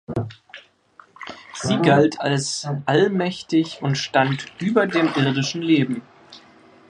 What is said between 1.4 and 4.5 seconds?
Sie galt als allmächtig und stand